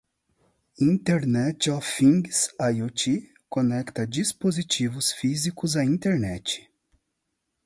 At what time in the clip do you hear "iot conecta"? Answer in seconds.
2.59-4.07